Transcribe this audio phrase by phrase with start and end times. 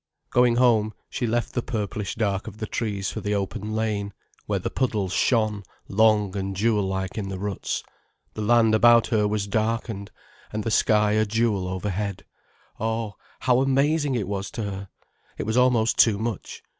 [0.31, 4.13] Going home, she left the purplish dark of the trees for the open lane,
[4.47, 7.83] where the puddles shone long and jewel like in the ruts,
[8.33, 10.09] the land about her was darkened,
[10.51, 12.25] and the sky a jewel overhead.
[12.79, 14.89] Oh, how amazing it was to her!
[15.37, 16.63] It was almost too much.